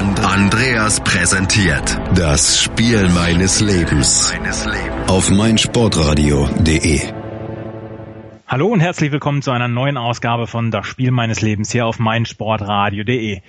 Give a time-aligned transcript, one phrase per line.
[0.00, 4.32] Andreas präsentiert das Spiel meines Lebens
[5.08, 7.00] auf meinsportradio.de.
[8.46, 11.98] Hallo und herzlich willkommen zu einer neuen Ausgabe von Das Spiel meines Lebens hier auf
[11.98, 13.42] meinsportradio.de.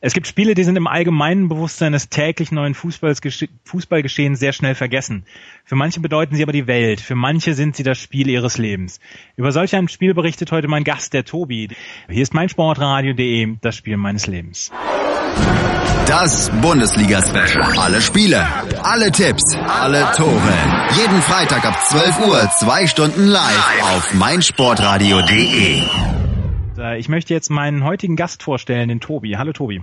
[0.00, 5.24] Es gibt Spiele, die sind im allgemeinen Bewusstsein des täglich neuen Fußballgeschehens sehr schnell vergessen.
[5.64, 9.00] Für manche bedeuten sie aber die Welt, für manche sind sie das Spiel ihres Lebens.
[9.34, 11.70] Über solch ein Spiel berichtet heute mein Gast, der Tobi.
[12.08, 14.70] Hier ist meinsportradio.de, das Spiel meines Lebens.
[16.06, 17.78] Das Bundesliga-Special.
[17.78, 18.46] Alle Spiele,
[18.82, 20.54] alle Tipps, alle Tore.
[20.96, 25.82] Jeden Freitag ab 12 Uhr, zwei Stunden live auf meinsportradio.de.
[26.78, 29.36] Äh, ich möchte jetzt meinen heutigen Gast vorstellen, den Tobi.
[29.36, 29.82] Hallo Tobi.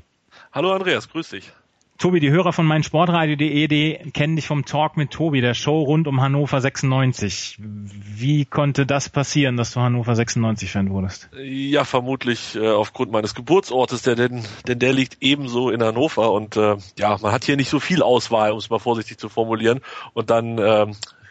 [0.51, 1.51] Hallo Andreas, grüß dich.
[1.97, 6.21] Tobi, die Hörer von meinsportradio.de kennen dich vom Talk mit Tobi, der Show rund um
[6.21, 7.57] Hannover 96.
[7.59, 11.29] Wie konnte das passieren, dass du Hannover 96 Fan wurdest?
[11.37, 16.57] Ja, vermutlich äh, aufgrund meines Geburtsortes, der, denn, denn der liegt ebenso in Hannover und
[16.57, 19.79] äh, ja, man hat hier nicht so viel Auswahl, um es mal vorsichtig zu formulieren.
[20.13, 20.87] Und dann äh,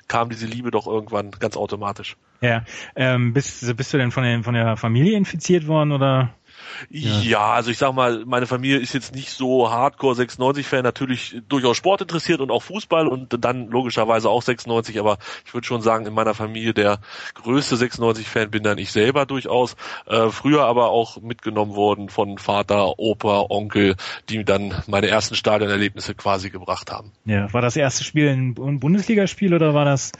[0.08, 2.16] kam diese Liebe doch irgendwann ganz automatisch.
[2.40, 2.64] Ja,
[2.96, 6.34] ähm, bist, bist du denn von der, von der Familie infiziert worden oder?
[6.90, 7.20] Ja.
[7.20, 7.52] ja.
[7.52, 12.02] also ich sag mal, meine Familie ist jetzt nicht so Hardcore 96-Fan, natürlich durchaus Sport
[12.02, 16.14] interessiert und auch Fußball und dann logischerweise auch 96, aber ich würde schon sagen, in
[16.14, 17.00] meiner Familie der
[17.34, 19.76] größte 96-Fan bin dann ich selber durchaus.
[20.06, 23.96] Äh, früher aber auch mitgenommen worden von Vater, Opa, Onkel,
[24.28, 27.12] die dann meine ersten Stadionerlebnisse quasi gebracht haben.
[27.24, 30.12] Ja, war das erste Spiel ein Bundesligaspiel oder war das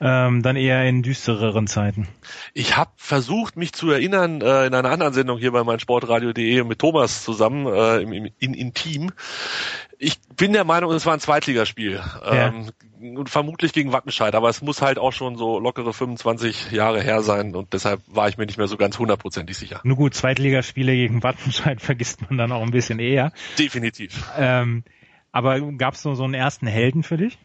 [0.00, 2.08] ähm, dann eher in düstereren Zeiten.
[2.54, 6.78] Ich habe versucht, mich zu erinnern äh, in einer anderen Sendung hier bei meinsportradio.de mit
[6.78, 9.10] Thomas zusammen äh, im, im, in Intim.
[9.98, 12.00] Ich bin der Meinung, es war ein Zweitligaspiel.
[12.24, 13.24] Ähm, ja.
[13.26, 17.56] vermutlich gegen Wattenscheid, aber es muss halt auch schon so lockere 25 Jahre her sein
[17.56, 19.80] und deshalb war ich mir nicht mehr so ganz hundertprozentig sicher.
[19.82, 23.32] Nur gut, Zweitligaspiele gegen Wattenscheid vergisst man dann auch ein bisschen eher.
[23.58, 24.24] Definitiv.
[24.36, 24.84] Ähm,
[25.32, 27.38] aber gab es so, so einen ersten Helden für dich?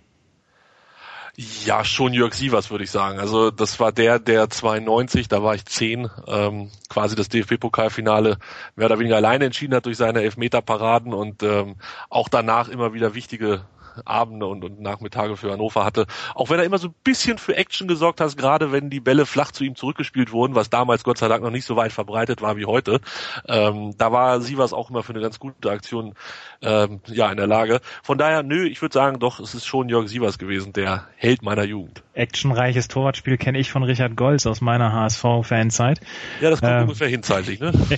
[1.36, 3.20] Ja, schon Jörg Sievers, würde ich sagen.
[3.20, 8.38] Also das war der, der 92, da war ich 10, ähm, quasi das DFB-Pokalfinale
[8.76, 11.78] mehr oder weniger alleine entschieden hat durch seine Elfmeterparaden und ähm,
[12.10, 13.66] auch danach immer wieder wichtige
[14.06, 16.06] Abende und, und Nachmittage für Hannover hatte.
[16.36, 19.26] Auch wenn er immer so ein bisschen für Action gesorgt hat, gerade wenn die Bälle
[19.26, 22.42] flach zu ihm zurückgespielt wurden, was damals Gott sei Dank noch nicht so weit verbreitet
[22.42, 23.00] war wie heute.
[23.48, 26.16] Ähm, da war Sievers auch immer für eine ganz gute Aktion
[26.62, 27.82] ähm, ja in der Lage.
[28.02, 31.42] Von daher, nö, ich würde sagen, doch, es ist schon Jörg Sievers gewesen, der Held
[31.42, 32.04] meiner Jugend.
[32.14, 36.00] Actionreiches Torwartspiel kenne ich von Richard Golz aus meiner HSV-Fanzeit.
[36.42, 37.72] Ja, das kommt ähm, ungefähr hinzeitlich, ne?
[37.90, 37.98] ja,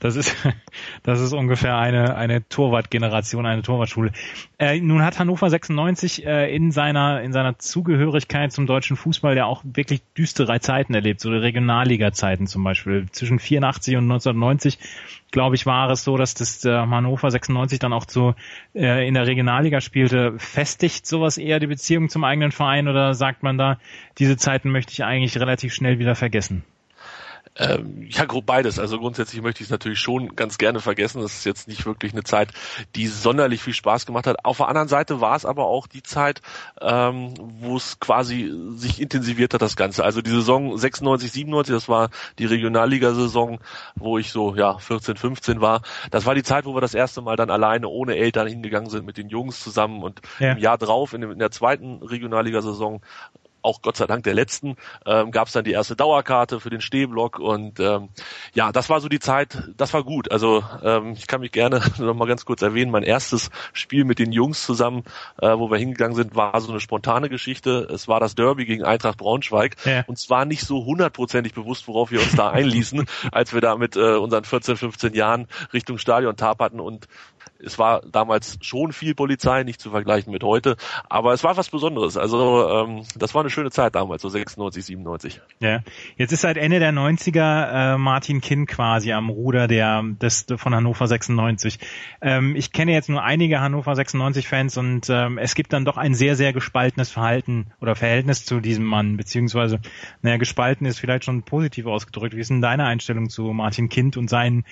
[0.00, 0.36] das ist,
[1.02, 4.12] das ist ungefähr eine, eine Torwartgeneration, eine Torwartschule.
[4.58, 9.46] Äh, nun hat Hannover 96 äh, in seiner in seiner Zugehörigkeit zum deutschen Fußball ja
[9.46, 13.06] auch wirklich düstere Zeiten erlebt, so Regionalliga-Zeiten zum Beispiel.
[13.12, 14.78] Zwischen 84 und 1990,
[15.30, 18.34] glaube ich, war es so, dass das äh, Hannover 96 dann auch zu
[18.74, 20.34] äh, in der Regionalliga spielte.
[20.38, 23.78] Festigt sowas eher die Beziehung zum eigenen Verein oder sagt man da,
[24.18, 26.64] diese Zeiten möchte ich eigentlich relativ schnell wieder vergessen?
[27.58, 28.78] Ähm, ja, grob beides.
[28.78, 31.20] Also grundsätzlich möchte ich es natürlich schon ganz gerne vergessen.
[31.20, 32.50] Das ist jetzt nicht wirklich eine Zeit,
[32.94, 34.44] die sonderlich viel Spaß gemacht hat.
[34.44, 36.40] Auf der anderen Seite war es aber auch die Zeit,
[36.80, 40.04] ähm, wo es quasi sich intensiviert hat, das Ganze.
[40.04, 43.58] Also die Saison 96, 97, das war die Regionalliga-Saison,
[43.96, 45.82] wo ich so, ja, 14, 15 war.
[46.10, 49.04] Das war die Zeit, wo wir das erste Mal dann alleine ohne Eltern hingegangen sind
[49.04, 50.52] mit den Jungs zusammen und ja.
[50.52, 53.02] im Jahr drauf, in, in der zweiten Regionalliga-Saison,
[53.68, 56.80] auch Gott sei Dank der letzten, ähm, gab es dann die erste Dauerkarte für den
[56.80, 58.08] Stehblock und ähm,
[58.54, 60.32] ja, das war so die Zeit, das war gut.
[60.32, 64.18] Also ähm, ich kann mich gerne noch mal ganz kurz erwähnen, mein erstes Spiel mit
[64.18, 65.04] den Jungs zusammen,
[65.40, 67.86] äh, wo wir hingegangen sind, war so eine spontane Geschichte.
[67.92, 70.04] Es war das Derby gegen Eintracht Braunschweig ja.
[70.06, 73.96] und zwar nicht so hundertprozentig bewusst, worauf wir uns da einließen, als wir da mit
[73.96, 77.06] äh, unseren 14, 15 Jahren Richtung Stadion taperten und
[77.58, 80.76] es war damals schon viel Polizei, nicht zu vergleichen mit heute,
[81.08, 82.16] aber es war was Besonderes.
[82.16, 85.40] Also ähm, das war eine schöne Zeit damals, so 96, 97.
[85.60, 85.80] Ja,
[86.16, 90.74] jetzt ist seit Ende der 90er äh, Martin Kind quasi am Ruder der des von
[90.74, 91.78] Hannover 96.
[92.20, 95.96] Ähm, ich kenne jetzt nur einige Hannover 96 Fans und ähm, es gibt dann doch
[95.96, 99.80] ein sehr sehr gespaltenes Verhalten oder Verhältnis zu diesem Mann, beziehungsweise
[100.22, 102.36] naja gespalten ist vielleicht schon positiv ausgedrückt.
[102.36, 104.64] Wie ist denn deine Einstellung zu Martin Kind und seinen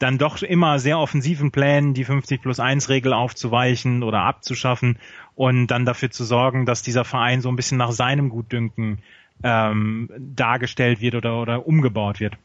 [0.00, 4.98] dann doch immer sehr offensiven Plänen, die 50 plus 1 Regel aufzuweichen oder abzuschaffen
[5.36, 9.02] und dann dafür zu sorgen, dass dieser Verein so ein bisschen nach seinem Gutdünken
[9.42, 12.36] ähm, dargestellt wird oder, oder umgebaut wird.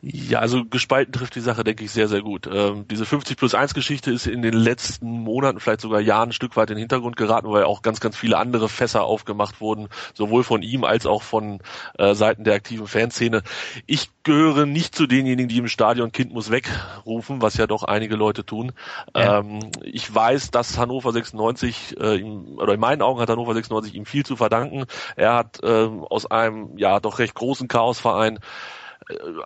[0.00, 2.48] Ja, also gespalten trifft die Sache, denke ich, sehr, sehr gut.
[2.52, 6.32] Ähm, diese 50 plus 1 Geschichte ist in den letzten Monaten, vielleicht sogar Jahren ein
[6.32, 9.88] Stück weit in den Hintergrund geraten, weil auch ganz, ganz viele andere Fässer aufgemacht wurden,
[10.14, 11.60] sowohl von ihm als auch von
[11.98, 13.42] äh, Seiten der aktiven Fanszene.
[13.86, 18.14] Ich gehöre nicht zu denjenigen, die im Stadion Kind muss wegrufen, was ja doch einige
[18.14, 18.72] Leute tun.
[19.16, 19.40] Ja.
[19.40, 23.94] Ähm, ich weiß, dass Hannover 96, äh, ihm, oder in meinen Augen hat Hannover 96
[23.94, 24.84] ihm viel zu verdanken.
[25.16, 28.38] Er hat äh, aus einem ja doch recht großen Chaosverein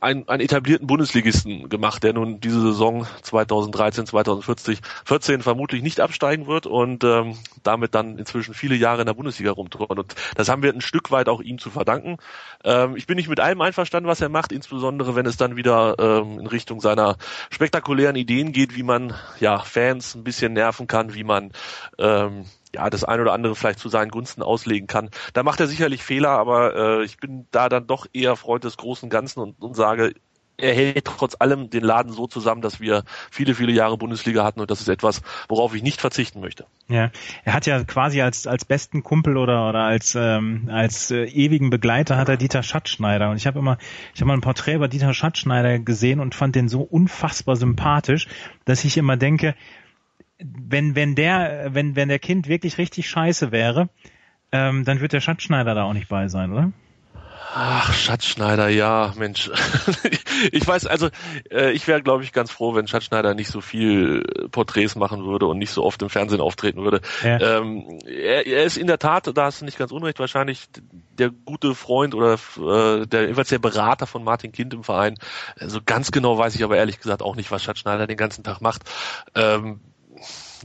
[0.01, 6.47] einen, einen etablierten Bundesligisten gemacht, der nun diese Saison 2013, 2014 14 vermutlich nicht absteigen
[6.47, 9.99] wird und ähm, damit dann inzwischen viele Jahre in der Bundesliga rumturnt.
[9.99, 12.17] Und das haben wir ein Stück weit auch ihm zu verdanken.
[12.65, 15.97] Ähm, ich bin nicht mit allem einverstanden, was er macht, insbesondere wenn es dann wieder
[15.99, 17.17] ähm, in Richtung seiner
[17.51, 21.53] spektakulären Ideen geht, wie man ja Fans ein bisschen nerven kann, wie man
[21.99, 25.11] ähm, ja, das ein oder andere vielleicht zu seinen Gunsten auslegen kann.
[25.33, 28.77] Da macht er sicherlich Fehler, aber äh, ich bin da dann doch eher Freund des
[28.77, 30.15] großen Ganzen und, und sage,
[30.59, 34.61] er hält trotz allem den Laden so zusammen, dass wir viele, viele Jahre Bundesliga hatten
[34.61, 36.67] und das ist etwas, worauf ich nicht verzichten möchte.
[36.89, 37.11] Ja,
[37.45, 41.71] er hat ja quasi als als besten Kumpel oder oder als ähm, als äh, ewigen
[41.71, 43.79] Begleiter hat er Dieter Schatzschneider und ich habe immer
[44.15, 48.29] ich habe mal ein Porträt über Dieter Schatzschneider gesehen und fand den so unfassbar sympathisch,
[48.65, 49.55] dass ich immer denke,
[50.45, 53.89] wenn, wenn der, wenn, wenn der Kind wirklich richtig scheiße wäre,
[54.53, 56.73] ähm, dann wird der Schatzschneider da auch nicht bei sein, oder?
[57.55, 59.51] Ach, Schatzschneider, ja, Mensch.
[60.53, 61.09] ich weiß, also
[61.51, 65.47] äh, ich wäre, glaube ich, ganz froh, wenn Schatzschneider nicht so viel Porträts machen würde
[65.47, 67.03] und nicht so oft im Fernsehen auftreten würde.
[67.23, 67.59] Ja.
[67.59, 70.69] Ähm, er, er ist in der Tat, da hast du nicht ganz unrecht, wahrscheinlich
[71.19, 75.17] der gute Freund oder äh, der jeweils der Berater von Martin Kind im Verein.
[75.59, 78.63] Also ganz genau weiß ich aber ehrlich gesagt auch nicht, was Schatzschneider den ganzen Tag
[78.63, 78.85] macht.
[79.35, 79.81] Ähm,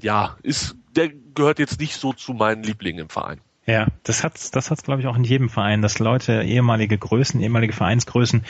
[0.01, 3.41] ja, ist, der gehört jetzt nicht so zu meinen Lieblingen im Verein.
[3.65, 7.41] Ja, das hat's, das hat's glaube ich auch in jedem Verein, dass Leute ehemalige Größen,
[7.41, 8.45] ehemalige Vereinsgrößen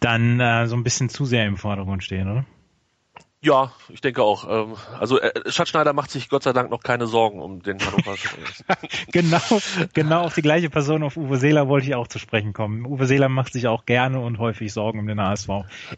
[0.00, 2.44] dann äh, so ein bisschen zu sehr im Vordergrund stehen, oder?
[3.40, 4.48] Ja, ich denke auch.
[4.50, 8.16] Ähm, also äh, Schatzschneider macht sich Gott sei Dank noch keine Sorgen um den Hannover.
[9.12, 9.60] genau,
[9.94, 12.84] genau auf die gleiche Person, auf Uwe Seeler wollte ich auch zu sprechen kommen.
[12.84, 15.48] Uwe Seeler macht sich auch gerne und häufig Sorgen um den HSV.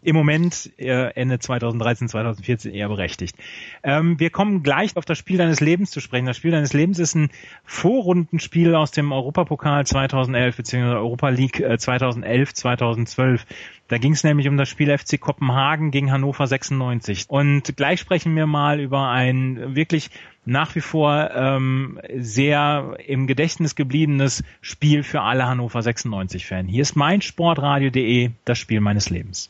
[0.03, 3.35] Im Moment äh, Ende 2013, 2014 eher berechtigt.
[3.81, 6.27] Ähm, wir kommen gleich auf das Spiel deines Lebens zu sprechen.
[6.27, 7.31] Das Spiel deines Lebens ist ein
[7.65, 10.83] Vorrundenspiel aus dem Europapokal 2011 bzw.
[10.89, 13.45] Europa League äh, 2011, 2012.
[13.91, 17.30] Da ging es nämlich um das Spiel FC Kopenhagen gegen Hannover 96.
[17.31, 20.09] Und gleich sprechen wir mal über ein wirklich
[20.43, 26.67] nach wie vor ähm, sehr im Gedächtnis gebliebenes Spiel für alle Hannover 96-Fan.
[26.67, 29.49] Hier ist mein Sportradio.de, das Spiel meines Lebens.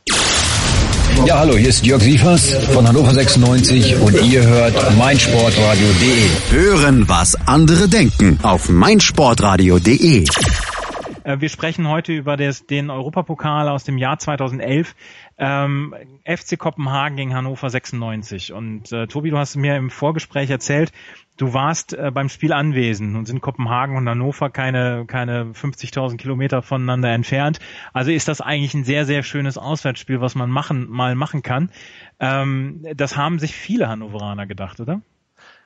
[1.26, 6.56] Ja, hallo, hier ist Jörg Sievers von Hannover 96 und ihr hört meinsportradio.de.
[6.56, 10.24] Hören, was andere denken auf meinsportradio.de.
[11.24, 14.94] Äh, wir sprechen heute über des, den Europapokal aus dem Jahr 2011.
[15.44, 15.92] Ähm,
[16.24, 18.52] FC Kopenhagen gegen Hannover 96.
[18.52, 20.92] Und äh, Tobi, du hast mir im Vorgespräch erzählt,
[21.36, 26.62] du warst äh, beim Spiel anwesend und sind Kopenhagen und Hannover keine, keine 50.000 Kilometer
[26.62, 27.58] voneinander entfernt.
[27.92, 31.72] Also ist das eigentlich ein sehr, sehr schönes Auswärtsspiel, was man machen, mal machen kann.
[32.20, 35.00] Ähm, das haben sich viele Hannoveraner gedacht, oder?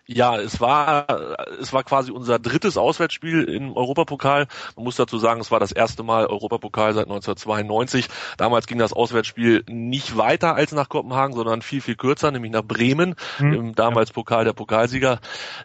[0.09, 4.47] Ja, es war, es war quasi unser drittes Auswärtsspiel im Europapokal.
[4.77, 8.07] Man muss dazu sagen, es war das erste Mal Europapokal seit 1992.
[8.37, 12.63] Damals ging das Auswärtsspiel nicht weiter als nach Kopenhagen, sondern viel, viel kürzer, nämlich nach
[12.63, 13.53] Bremen, mhm.
[13.53, 15.19] im damals Pokal der Pokalsieger.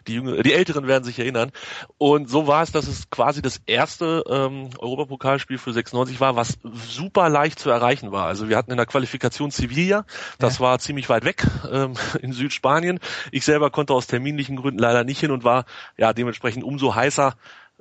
[0.08, 1.52] Die, Jüngeren, die Älteren werden sich erinnern.
[1.98, 6.58] Und so war es, dass es quasi das erste ähm, Europapokalspiel für 96 war, was
[6.74, 8.26] super leicht zu erreichen war.
[8.26, 10.04] Also wir hatten in der Qualifikation Sevilla,
[10.40, 10.64] das ja.
[10.64, 12.98] war ziemlich weit weg ähm, in Südspanien.
[13.30, 15.64] Ich selber konnte aus Termin terminlichen Gründen leider nicht hin und war
[15.96, 17.34] ja dementsprechend umso heißer,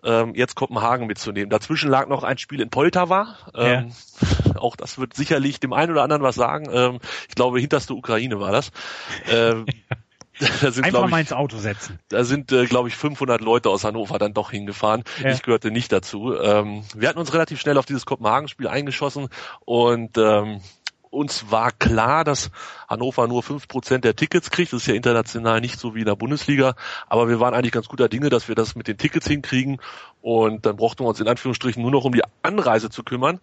[0.04, 1.50] ähm, jetzt Kopenhagen mitzunehmen.
[1.50, 3.36] Dazwischen lag noch ein Spiel in Poltava.
[3.56, 3.92] Ähm,
[4.22, 4.56] ja.
[4.60, 6.68] Auch das wird sicherlich dem einen oder anderen was sagen.
[6.72, 8.72] Ähm, ich glaube, hinterste Ukraine war das.
[9.30, 9.66] Ähm,
[10.62, 12.00] da sind, Einfach ich, mal ins Auto setzen.
[12.10, 15.04] Da sind, äh, glaube ich, 500 Leute aus Hannover dann doch hingefahren.
[15.22, 15.32] Ja.
[15.32, 16.34] Ich gehörte nicht dazu.
[16.36, 19.28] Ähm, wir hatten uns relativ schnell auf dieses Kopenhagen-Spiel eingeschossen
[19.66, 20.62] und ähm,
[21.12, 22.50] uns war klar, dass
[22.88, 24.74] Hannover nur fünf Prozent der Tickets kriegt.
[24.74, 26.76] Das ist ja international nicht so wie in der Bundesliga.
[27.08, 29.80] Aber wir waren eigentlich ganz guter Dinge, dass wir das mit den Tickets hinkriegen.
[30.22, 33.40] Und dann brauchten wir uns in Anführungsstrichen nur noch um die Anreise zu kümmern.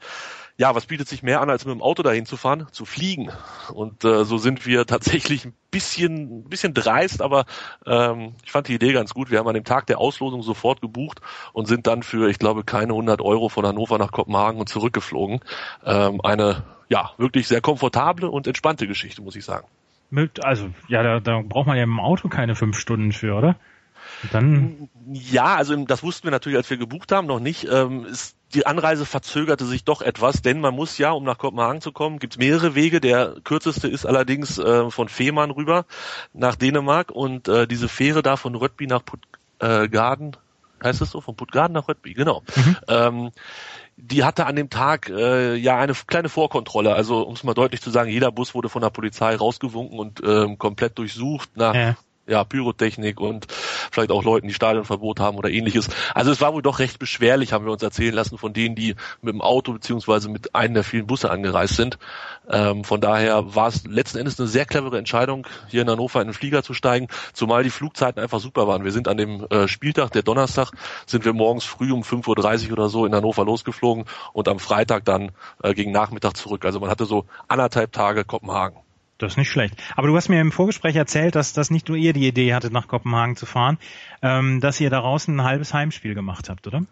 [0.59, 2.67] Ja, was bietet sich mehr an, als mit dem Auto dahin zu fahren?
[2.73, 3.31] Zu fliegen.
[3.73, 7.47] Und äh, so sind wir tatsächlich ein bisschen, ein bisschen dreist, aber
[7.87, 9.31] ähm, ich fand die Idee ganz gut.
[9.31, 11.21] Wir haben an dem Tag der Auslosung sofort gebucht
[11.53, 15.39] und sind dann für, ich glaube, keine 100 Euro von Hannover nach Kopenhagen und zurückgeflogen.
[15.85, 19.69] Ähm, eine, ja, wirklich sehr komfortable und entspannte Geschichte, muss ich sagen.
[20.43, 23.57] Also, ja, da, da braucht man ja im Auto keine fünf Stunden für, oder?
[24.33, 27.67] Dann ja, also das wussten wir natürlich, als wir gebucht haben, noch nicht.
[27.71, 31.81] Ähm, ist, die Anreise verzögerte sich doch etwas, denn man muss ja, um nach Kopenhagen
[31.81, 33.01] zu kommen, gibt es mehrere Wege.
[33.01, 35.87] Der kürzeste ist allerdings äh, von Fehmarn rüber
[36.33, 41.21] nach Dänemark und äh, diese Fähre da von Rödby nach Puttgarden, äh, heißt es so,
[41.21, 42.43] von Puttgarden nach Rödby, genau.
[42.55, 42.77] Mhm.
[42.89, 43.31] Ähm,
[43.97, 46.95] die hatte an dem Tag äh, ja eine kleine Vorkontrolle.
[46.95, 50.23] Also um es mal deutlich zu sagen, jeder Bus wurde von der Polizei rausgewunken und
[50.25, 51.97] ähm, komplett durchsucht nach ja
[52.29, 55.89] ja, Pyrotechnik und vielleicht auch Leuten, die Stadionverbot haben oder ähnliches.
[56.15, 58.95] Also es war wohl doch recht beschwerlich, haben wir uns erzählen lassen, von denen, die
[59.23, 61.99] mit dem Auto beziehungsweise mit einem der vielen Busse angereist sind.
[62.51, 66.29] Ähm, von daher war es letzten Endes eine sehr clevere Entscheidung, hier in Hannover in
[66.29, 68.85] den Flieger zu steigen, zumal die Flugzeiten einfach super waren.
[68.85, 70.73] Wir sind an dem äh, Spieltag, der Donnerstag,
[71.07, 75.05] sind wir morgens früh um 5.30 Uhr oder so in Hannover losgeflogen und am Freitag
[75.05, 75.33] dann
[75.63, 76.65] äh, gegen Nachmittag zurück.
[76.65, 78.88] Also man hatte so anderthalb Tage Kopenhagen.
[79.19, 79.75] Das ist nicht schlecht.
[79.97, 82.73] Aber du hast mir im Vorgespräch erzählt, dass das nicht nur ihr die Idee hattet,
[82.73, 83.79] nach Kopenhagen zu fahren,
[84.23, 86.85] ähm, dass ihr daraus ein halbes Heimspiel gemacht habt, oder?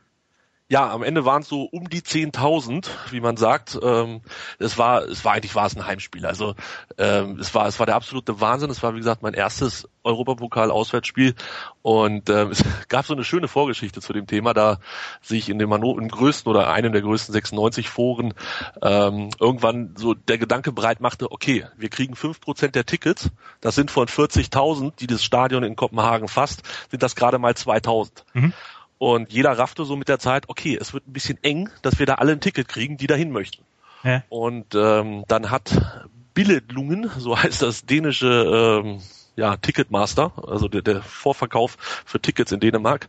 [0.68, 3.78] Ja, am Ende waren es so um die 10.000, wie man sagt.
[3.80, 4.22] Ähm,
[4.58, 6.26] es war, es war eigentlich war es ein Heimspiel.
[6.26, 6.56] Also
[6.98, 8.70] ähm, es war, es war der absolute Wahnsinn.
[8.70, 11.34] Es war wie gesagt mein erstes Europapokal-Auswärtsspiel
[11.82, 14.80] und ähm, es gab so eine schöne Vorgeschichte zu dem Thema, da
[15.22, 18.34] sich in dem Mano im größten oder einem der größten 96 Foren
[18.82, 23.30] ähm, irgendwann so der Gedanke breit machte: Okay, wir kriegen fünf Prozent der Tickets.
[23.60, 28.10] Das sind von 40.000, die das Stadion in Kopenhagen fasst, sind das gerade mal 2.000.
[28.34, 28.52] Mhm.
[28.98, 32.06] Und jeder raffte so mit der Zeit, okay, es wird ein bisschen eng, dass wir
[32.06, 33.64] da alle ein Ticket kriegen, die dahin möchten.
[34.02, 34.22] Ja.
[34.28, 39.00] Und ähm, dann hat Billedlungen, so heißt das dänische ähm,
[39.36, 43.08] ja, Ticketmaster, also der, der Vorverkauf für Tickets in Dänemark,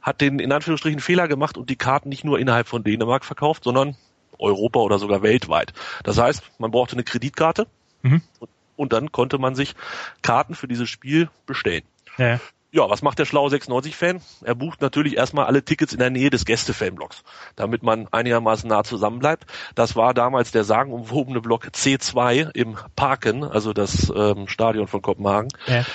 [0.00, 3.64] hat den in Anführungsstrichen Fehler gemacht und die Karten nicht nur innerhalb von Dänemark verkauft,
[3.64, 3.96] sondern
[4.38, 5.72] Europa oder sogar weltweit.
[6.04, 7.66] Das heißt, man brauchte eine Kreditkarte
[8.02, 8.22] mhm.
[8.38, 9.74] und, und, dann konnte man sich
[10.22, 11.82] Karten für dieses Spiel bestellen.
[12.18, 12.38] Ja.
[12.76, 14.20] Ja, was macht der schlaue 96-Fan?
[14.44, 17.24] Er bucht natürlich erstmal alle Tickets in der Nähe des Gäste-Fanblocks,
[17.56, 19.46] damit man einigermaßen nah zusammen bleibt.
[19.74, 25.48] Das war damals der sagenumwobene Block C2 im Parken, also das ähm, Stadion von Kopenhagen.
[25.66, 25.86] Ja.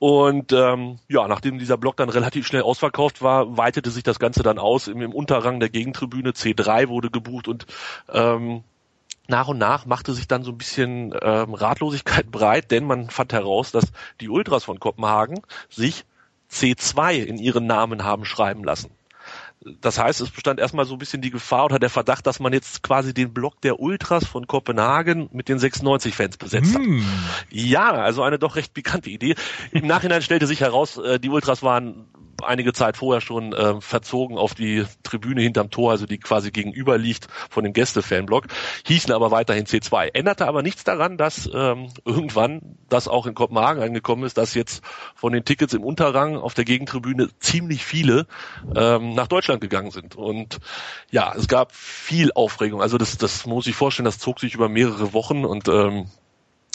[0.00, 4.42] Und ähm, ja, nachdem dieser Block dann relativ schnell ausverkauft war, weitete sich das Ganze
[4.42, 4.88] dann aus.
[4.88, 7.66] Im, im Unterrang der Gegentribüne C3 wurde gebucht und
[8.12, 8.64] ähm,
[9.28, 13.32] nach und nach machte sich dann so ein bisschen ähm, Ratlosigkeit breit, denn man fand
[13.32, 16.04] heraus, dass die Ultras von Kopenhagen sich
[16.50, 18.90] C2 in ihren Namen haben schreiben lassen.
[19.80, 22.52] Das heißt, es bestand erstmal so ein bisschen die Gefahr oder der Verdacht, dass man
[22.52, 26.80] jetzt quasi den Block der Ultras von Kopenhagen mit den 96-Fans besetzt hat.
[26.80, 27.02] Mm.
[27.50, 29.34] Ja, also eine doch recht pikante Idee.
[29.72, 32.06] Im Nachhinein stellte sich heraus, äh, die Ultras waren
[32.42, 36.98] einige Zeit vorher schon äh, verzogen auf die Tribüne hinterm Tor, also die quasi gegenüber
[36.98, 38.46] liegt von dem Gäste-Fanblock,
[38.86, 40.10] hießen aber weiterhin C2.
[40.14, 44.82] Änderte aber nichts daran, dass ähm, irgendwann das auch in Kopenhagen angekommen ist, dass jetzt
[45.14, 48.26] von den Tickets im Unterrang auf der Gegentribüne ziemlich viele
[48.74, 50.16] ähm, nach Deutschland gegangen sind.
[50.16, 50.58] Und
[51.10, 52.82] ja, es gab viel Aufregung.
[52.82, 56.06] Also das, das muss ich vorstellen, das zog sich über mehrere Wochen und ähm,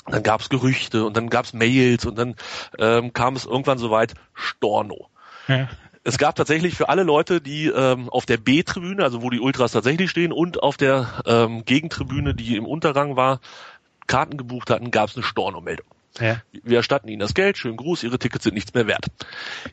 [0.05, 2.35] dann gab es Gerüchte und dann gab es Mails und dann
[2.77, 5.09] ähm, kam es irgendwann soweit Storno.
[5.47, 5.69] Ja.
[6.05, 9.71] Es gab tatsächlich für alle Leute, die ähm, auf der B-Tribüne, also wo die Ultras
[9.71, 13.39] tatsächlich stehen, und auf der ähm, Gegentribüne, die im Unterrang war,
[14.05, 15.87] Karten gebucht hatten, gab es eine Stornomeldung.
[16.19, 16.41] Ja.
[16.51, 19.05] Wir erstatten Ihnen das Geld, schönen Gruß, Ihre Tickets sind nichts mehr wert.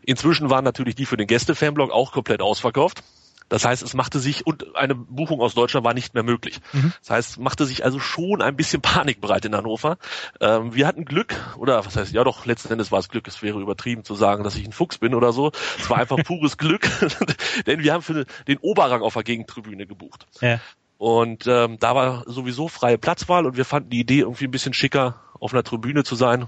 [0.02, 3.02] Inzwischen waren natürlich die für den Gäste-Fanblog auch komplett ausverkauft.
[3.50, 6.60] Das heißt, es machte sich, und eine Buchung aus Deutschland war nicht mehr möglich.
[6.72, 6.94] Mhm.
[7.00, 9.98] Das heißt, machte sich also schon ein bisschen Panik bereit in Hannover.
[10.40, 13.42] Ähm, wir hatten Glück, oder was heißt, ja doch, letzten Endes war es Glück, es
[13.42, 15.52] wäre übertrieben zu sagen, dass ich ein Fuchs bin oder so.
[15.78, 16.88] Es war einfach pures Glück,
[17.66, 20.26] denn wir haben für den Oberrang auf der Gegentribüne gebucht.
[20.40, 20.60] Ja.
[20.96, 24.74] Und ähm, da war sowieso freie Platzwahl und wir fanden die Idee irgendwie ein bisschen
[24.74, 26.46] schicker, auf einer Tribüne zu sein,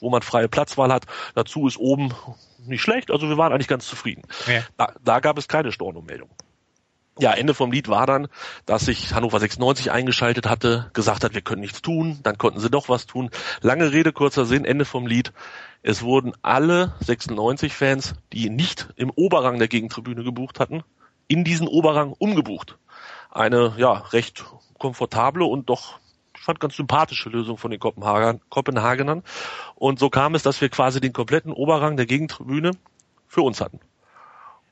[0.00, 1.04] wo man freie Platzwahl hat.
[1.34, 2.14] Dazu ist oben
[2.66, 4.22] nicht schlecht, also wir waren eigentlich ganz zufrieden.
[4.46, 4.62] Ja.
[4.76, 6.30] Da, da gab es keine Stornomeldung
[7.18, 8.28] ja, Ende vom Lied war dann,
[8.66, 12.70] dass sich Hannover 96 eingeschaltet hatte, gesagt hat, wir können nichts tun, dann konnten sie
[12.70, 13.30] doch was tun.
[13.60, 15.32] Lange Rede, kurzer Sinn, Ende vom Lied.
[15.82, 20.82] Es wurden alle 96-Fans, die nicht im Oberrang der Gegentribüne gebucht hatten,
[21.28, 22.78] in diesen Oberrang umgebucht.
[23.30, 24.44] Eine, ja, recht
[24.78, 25.98] komfortable und doch,
[26.44, 29.22] fand ganz sympathische Lösung von den Kopenhagen, Kopenhagenern.
[29.74, 32.72] Und so kam es, dass wir quasi den kompletten Oberrang der Gegentribüne
[33.26, 33.80] für uns hatten.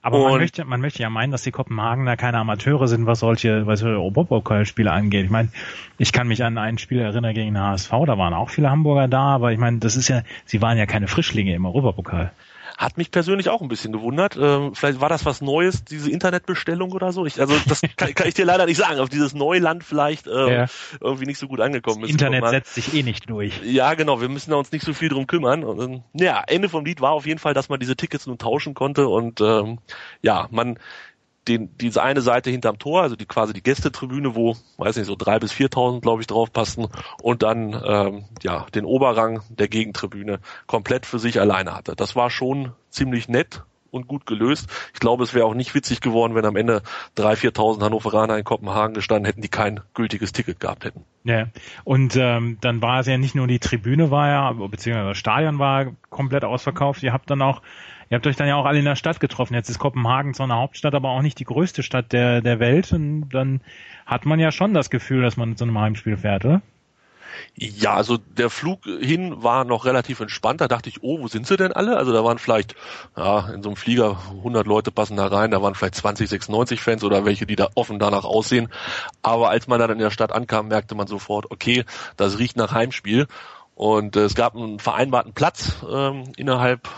[0.04, 3.68] Aber man möchte, man möchte ja meinen, dass die Kopenhagener keine Amateure sind, was solche,
[3.68, 5.26] was Europapokalspiele angeht.
[5.26, 5.50] Ich meine,
[5.96, 9.06] ich kann mich an ein Spiel erinnern gegen den HSV, da waren auch viele Hamburger
[9.06, 12.32] da, aber ich meine, das ist ja, sie waren ja keine Frischlinge im Europapokal.
[12.82, 14.36] Hat mich persönlich auch ein bisschen gewundert.
[14.36, 17.26] Ähm, vielleicht war das was Neues, diese Internetbestellung oder so.
[17.26, 18.98] Ich, also das kann, kann ich dir leider nicht sagen.
[18.98, 20.66] Auf dieses Neuland vielleicht ähm, ja.
[21.00, 22.14] irgendwie nicht so gut angekommen das ist.
[22.20, 23.62] Internet setzt sich eh nicht durch.
[23.62, 24.20] Ja, genau.
[24.20, 25.62] Wir müssen da uns nicht so viel drum kümmern.
[25.62, 28.38] Und, ähm, ja, Ende vom Lied war auf jeden Fall, dass man diese Tickets nun
[28.38, 29.78] tauschen konnte und ähm,
[30.20, 30.78] ja, man
[31.48, 35.16] den, diese eine Seite hinterm Tor, also die quasi die Gästetribüne, wo, weiß nicht, so
[35.16, 36.88] drei bis viertausend, glaube ich, draufpassten
[37.20, 41.96] und dann ähm, ja den Oberrang der Gegentribüne komplett für sich alleine hatte.
[41.96, 44.68] Das war schon ziemlich nett und gut gelöst.
[44.94, 46.82] Ich glaube, es wäre auch nicht witzig geworden, wenn am Ende
[47.14, 51.04] drei, viertausend Hannoveraner in Kopenhagen gestanden hätten, die kein gültiges Ticket gehabt hätten.
[51.24, 51.48] Ja,
[51.84, 55.58] und ähm, dann war es ja nicht nur die Tribüne war ja, beziehungsweise das Stadion
[55.58, 57.02] war komplett ausverkauft.
[57.02, 57.62] Ihr habt dann auch
[58.12, 59.54] Ihr habt euch dann ja auch alle in der Stadt getroffen.
[59.54, 62.92] Jetzt ist Kopenhagen zwar eine Hauptstadt, aber auch nicht die größte Stadt der, der Welt.
[62.92, 63.62] Und dann
[64.04, 66.60] hat man ja schon das Gefühl, dass man zu einem Heimspiel fährt, oder?
[67.54, 70.60] Ja, also der Flug hin war noch relativ entspannt.
[70.60, 71.96] Da dachte ich, oh, wo sind sie denn alle?
[71.96, 72.76] Also da waren vielleicht,
[73.16, 75.50] ja, in so einem Flieger 100 Leute passen da rein.
[75.50, 78.68] Da waren vielleicht 20, 96 Fans oder welche, die da offen danach aussehen.
[79.22, 81.86] Aber als man dann in der Stadt ankam, merkte man sofort, okay,
[82.18, 83.26] das riecht nach Heimspiel.
[83.74, 86.90] Und äh, es gab einen vereinbarten Platz ähm, innerhalb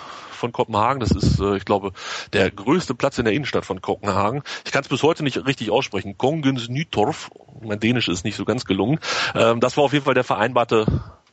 [0.44, 1.00] von Kopenhagen.
[1.00, 1.92] Das ist, äh, ich glaube,
[2.32, 4.42] der größte Platz in der Innenstadt von Kopenhagen.
[4.66, 6.18] Ich kann es bis heute nicht richtig aussprechen.
[6.18, 7.30] Kongens Nytorf.
[7.62, 9.00] Mein Dänisch ist nicht so ganz gelungen.
[9.34, 10.86] Ähm, das war auf jeden Fall der vereinbarte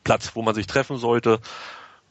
[0.04, 1.40] Platz, wo man sich treffen sollte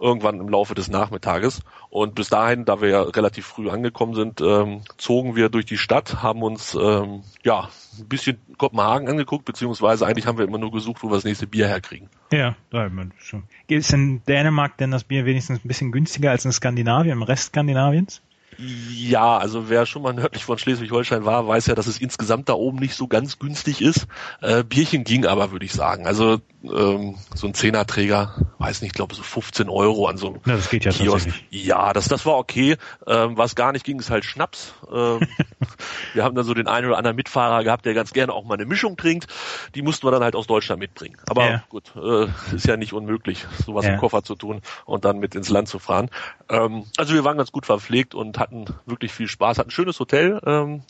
[0.00, 1.60] irgendwann im Laufe des Nachmittages.
[1.90, 5.78] Und bis dahin, da wir ja relativ früh angekommen sind, ähm, zogen wir durch die
[5.78, 10.72] Stadt, haben uns ähm, ja ein bisschen Kopenhagen angeguckt, beziehungsweise eigentlich haben wir immer nur
[10.72, 12.08] gesucht, wo wir das nächste Bier herkriegen.
[12.32, 13.44] Ja, da schon.
[13.68, 17.48] Ist in Dänemark denn das Bier wenigstens ein bisschen günstiger als in Skandinavien, im Rest
[17.48, 18.22] Skandinaviens?
[18.58, 22.52] Ja, also wer schon mal nördlich von Schleswig-Holstein war, weiß ja, dass es insgesamt da
[22.52, 24.06] oben nicht so ganz günstig ist.
[24.42, 26.06] Äh, Bierchen ging aber, würde ich sagen.
[26.06, 30.56] Also ähm, so ein Zehnerträger, weiß nicht, glaube so 15 Euro an so einem ja,
[30.56, 31.28] das geht ja Kiosk.
[31.50, 32.76] Ja, das, das war okay.
[33.06, 34.74] Ähm, was gar nicht ging, ist halt Schnaps.
[34.92, 35.20] Ähm,
[36.12, 38.54] wir haben dann so den einen oder anderen Mitfahrer gehabt, der ganz gerne auch mal
[38.54, 39.26] eine Mischung trinkt.
[39.74, 41.16] Die mussten wir dann halt aus Deutschland mitbringen.
[41.28, 41.64] Aber ja.
[41.68, 43.92] gut, äh, ist ja nicht unmöglich, sowas ja.
[43.92, 46.10] im Koffer zu tun und dann mit ins Land zu fahren.
[46.48, 49.58] Ähm, also wir waren ganz gut verpflegt und hatten wirklich viel Spaß.
[49.58, 50.82] Hatten ein schönes Hotel ähm,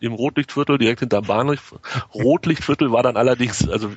[0.00, 1.78] im Rotlichtviertel, direkt hinterm Bahnhof.
[2.14, 3.90] Rotlichtviertel war dann allerdings, also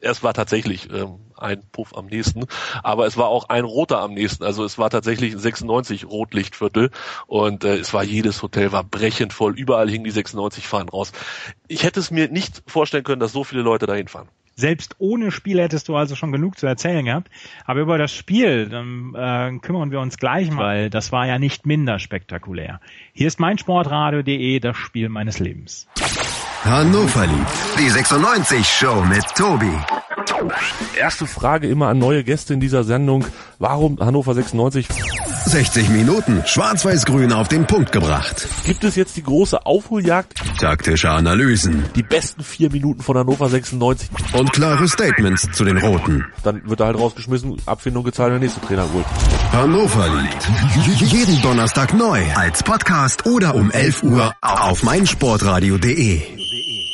[0.00, 2.44] erst war tatsächlich ähm, ein Puff am nächsten,
[2.82, 4.44] aber es war auch ein roter am nächsten.
[4.44, 6.90] Also es war tatsächlich 96 Rotlichtviertel
[7.26, 9.58] und äh, es war jedes Hotel war brechend voll.
[9.58, 11.12] Überall hingen die 96 Fahnen raus.
[11.68, 14.28] Ich hätte es mir nicht vorstellen können, dass so viele Leute dahin fahren.
[14.58, 17.30] Selbst ohne Spiel hättest du also schon genug zu erzählen gehabt.
[17.66, 21.38] Aber über das Spiel dann, äh, kümmern wir uns gleich mal, weil das war ja
[21.38, 22.80] nicht minder spektakulär.
[23.12, 25.86] Hier ist meinsportradio.de, das Spiel meines Lebens.
[26.66, 29.70] Hannover liebt die 96 Show mit Tobi.
[30.98, 33.24] Erste Frage immer an neue Gäste in dieser Sendung.
[33.60, 34.88] Warum Hannover 96?
[35.44, 38.48] 60 Minuten schwarz-weiß-grün auf den Punkt gebracht.
[38.64, 40.42] Gibt es jetzt die große Aufholjagd?
[40.58, 41.84] Taktische Analysen.
[41.94, 44.08] Die besten vier Minuten von Hannover 96.
[44.32, 46.24] Und klare Statements zu den Roten.
[46.42, 49.06] Dann wird er halt rausgeschmissen, Abfindung gezahlt, der nächste Trainer holt.
[49.52, 51.12] Hannover liebt.
[51.12, 56.45] Jeden Donnerstag neu als Podcast oder um 11 Uhr auf meinsportradio.de.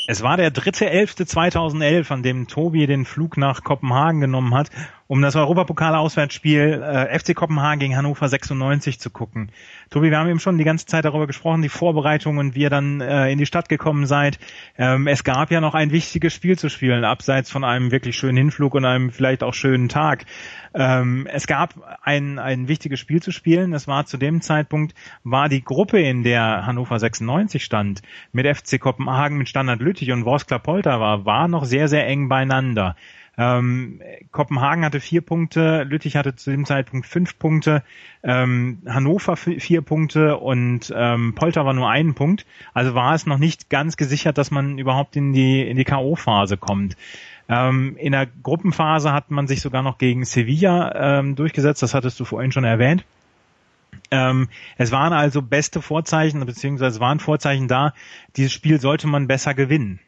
[0.06, 4.70] Es war der dritte elfte 2011, an dem Tobi den Flug nach Kopenhagen genommen hat,
[5.12, 9.50] um das Europapokal-Auswärtsspiel äh, FC Kopenhagen gegen Hannover 96 zu gucken.
[9.90, 13.02] Tobi, wir haben eben schon die ganze Zeit darüber gesprochen, die Vorbereitungen, wie ihr dann
[13.02, 14.38] äh, in die Stadt gekommen seid.
[14.78, 18.38] Ähm, es gab ja noch ein wichtiges Spiel zu spielen, abseits von einem wirklich schönen
[18.38, 20.24] Hinflug und einem vielleicht auch schönen Tag.
[20.72, 23.74] Ähm, es gab ein, ein wichtiges Spiel zu spielen.
[23.74, 24.94] Es war zu dem Zeitpunkt,
[25.24, 28.00] war die Gruppe, in der Hannover 96 stand,
[28.32, 32.30] mit FC Kopenhagen, mit Standard Lüttich und Worskla Polter war, war noch sehr, sehr eng
[32.30, 32.96] beieinander.
[33.38, 37.82] Ähm, Kopenhagen hatte vier Punkte, Lüttich hatte zu dem Zeitpunkt fünf Punkte,
[38.22, 42.44] ähm, Hannover vier Punkte und ähm, Polter war nur einen Punkt.
[42.74, 46.58] Also war es noch nicht ganz gesichert, dass man überhaupt in die in die KO-Phase
[46.58, 46.96] kommt.
[47.48, 52.20] Ähm, in der Gruppenphase hat man sich sogar noch gegen Sevilla ähm, durchgesetzt, das hattest
[52.20, 53.04] du vorhin schon erwähnt.
[54.10, 57.94] Ähm, es waren also beste Vorzeichen, beziehungsweise es waren Vorzeichen da,
[58.36, 60.00] dieses Spiel sollte man besser gewinnen.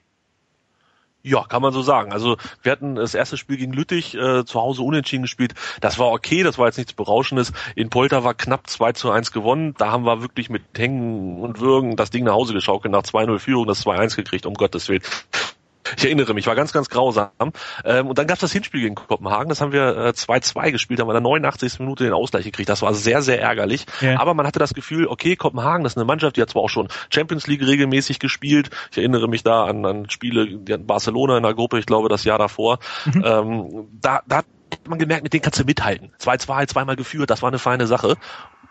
[1.27, 2.13] Ja, kann man so sagen.
[2.13, 5.55] Also wir hatten das erste Spiel gegen Lüttich äh, zu Hause unentschieden gespielt.
[5.81, 7.55] Das war okay, das war jetzt nichts Berauschendes.
[7.75, 9.75] In Polter war knapp 2 zu 1 gewonnen.
[9.79, 13.39] Da haben wir wirklich mit Hängen und Würgen das Ding nach Hause geschaukelt, nach 2-0
[13.39, 15.01] Führung das 2-1 gekriegt, um Gottes Willen.
[15.97, 17.31] Ich erinnere mich, war ganz, ganz grausam.
[17.85, 21.01] Ähm, und dann gab es das Hinspiel gegen Kopenhagen, das haben wir 2-2 äh, gespielt,
[21.01, 21.81] haben wir in der 89.
[21.81, 22.69] Minute den Ausgleich gekriegt.
[22.69, 23.87] Das war sehr, sehr ärgerlich.
[24.01, 24.19] Ja.
[24.19, 26.71] Aber man hatte das Gefühl, okay, Kopenhagen, das ist eine Mannschaft, die hat zwar auch
[26.71, 28.71] schon Champions League regelmäßig gespielt.
[28.91, 32.09] Ich erinnere mich da an, an Spiele, die hatten Barcelona in der Gruppe, ich glaube
[32.09, 32.79] das Jahr davor.
[33.05, 33.25] Mhm.
[33.25, 34.47] Ähm, da, da hat
[34.89, 36.13] man gemerkt, mit denen kannst du mithalten.
[36.21, 38.17] 2-2, zweimal geführt, das war eine feine Sache.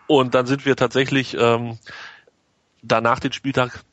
[0.06, 1.78] Und dann sind wir tatsächlich ähm,
[2.82, 3.84] danach den Spieltag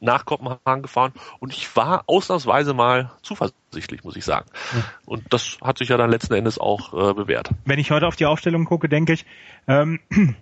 [0.00, 4.46] nach Kopenhagen gefahren und ich war ausnahmsweise mal zuversichtlich, muss ich sagen.
[5.04, 7.50] Und das hat sich ja dann letzten Endes auch äh, bewährt.
[7.64, 9.24] Wenn ich heute auf die Aufstellung gucke, denke ich,
[9.66, 10.00] ähm,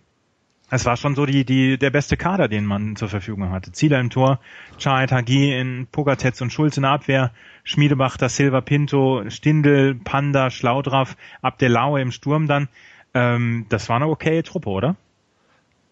[0.71, 3.73] es war schon so die, die, der beste Kader, den man zur Verfügung hatte.
[3.73, 4.41] Zieler im Tor,
[4.79, 7.31] Chahet Hagi in Pogatetz und Schulz in der Abwehr,
[7.63, 12.69] Schmiedebach, da Silva Pinto, Stindel, Panda, Schlaudraff, Abdelaue im Sturm dann.
[13.15, 14.97] Ähm, das war eine okaye Truppe, oder?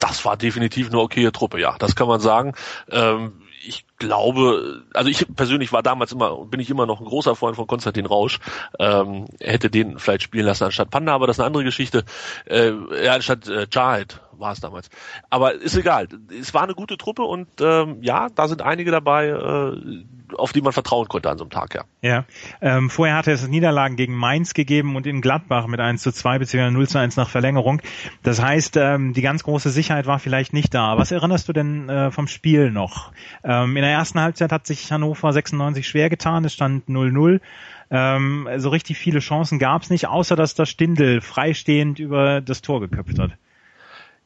[0.00, 2.54] Das war definitiv eine okaye Truppe, ja, das kann man sagen.
[2.90, 7.36] Ähm, ich glaube, also ich persönlich war damals immer, bin ich immer noch ein großer
[7.36, 8.40] Freund von Konstantin Rausch.
[8.78, 12.04] Ähm, hätte den vielleicht spielen lassen anstatt Panda, aber das ist eine andere Geschichte.
[12.46, 12.72] Äh,
[13.04, 14.90] ja, anstatt äh, Jahed war es damals.
[15.30, 16.08] Aber ist egal.
[16.38, 20.04] Es war eine gute Truppe und ähm, ja, da sind einige dabei, äh,
[20.36, 21.84] auf die man vertrauen konnte an so einem Tag, ja.
[22.02, 22.24] Ja.
[22.60, 26.38] Ähm, vorher hatte es Niederlagen gegen Mainz gegeben und in Gladbach mit 1 zu 2
[26.38, 26.70] bzw.
[26.70, 27.80] 0 zu 1 nach Verlängerung.
[28.22, 30.98] Das heißt, ähm, die ganz große Sicherheit war vielleicht nicht da.
[30.98, 33.12] Was erinnerst du denn äh, vom Spiel noch?
[33.44, 36.44] Ähm, in der ersten Halbzeit hat sich Hannover 96 schwer getan.
[36.44, 37.40] Es stand 0-0.
[37.90, 42.62] Ähm, so richtig viele Chancen gab es nicht, außer dass der Stindel freistehend über das
[42.62, 43.32] Tor geköpft hat.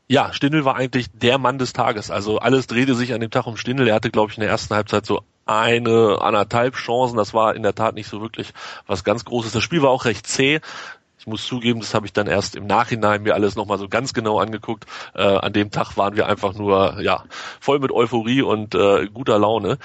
[0.08, 2.12] Ja, Stindel war eigentlich der Mann des Tages.
[2.12, 3.88] Also alles drehte sich an dem Tag um Stindel.
[3.88, 7.16] Er hatte, glaube ich, in der ersten Halbzeit so eine, anderthalb Chancen.
[7.16, 8.52] Das war in der Tat nicht so wirklich
[8.86, 9.52] was ganz Großes.
[9.52, 10.60] Das Spiel war auch recht zäh.
[11.18, 14.14] Ich muss zugeben, das habe ich dann erst im Nachhinein mir alles nochmal so ganz
[14.14, 14.86] genau angeguckt.
[15.12, 17.24] Äh, an dem Tag waren wir einfach nur ja
[17.58, 19.78] voll mit Euphorie und äh, guter Laune.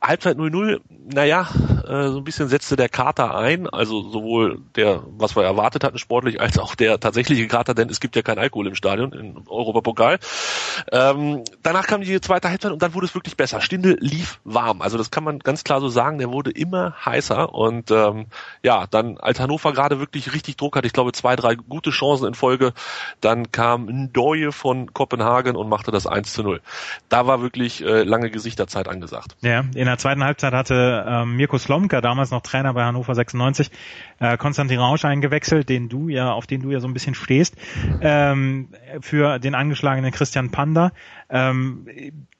[0.00, 0.80] Halbzeit 0-0,
[1.12, 1.48] naja,
[1.86, 5.98] äh, so ein bisschen setzte der Kater ein, also sowohl der, was wir erwartet hatten
[5.98, 9.42] sportlich, als auch der tatsächliche Kater, denn es gibt ja kein Alkohol im Stadion, im
[9.48, 10.18] Europapokal.
[10.92, 13.60] Ähm, danach kam die zweite Halbzeit und dann wurde es wirklich besser.
[13.60, 17.54] Stindel lief warm, also das kann man ganz klar so sagen, der wurde immer heißer
[17.54, 18.26] und ähm,
[18.62, 22.26] ja, dann als Hannover gerade wirklich richtig Druck hatte, ich glaube zwei, drei gute Chancen
[22.26, 22.74] in Folge,
[23.20, 26.60] dann kam Ndoye von Kopenhagen und machte das 1 zu 0.
[27.08, 29.36] Da war wirklich äh, lange Gesichterzeit angesagt.
[29.40, 33.70] Ja, in der zweiten Halbzeit hatte ähm, Mirko Slomka, damals noch Trainer bei Hannover 96,
[34.20, 37.56] äh, Konstantin Rausch eingewechselt, den du ja, auf den du ja so ein bisschen stehst,
[38.00, 38.68] ähm,
[39.00, 40.92] für den angeschlagenen Christian Panda.
[41.30, 41.86] Ähm,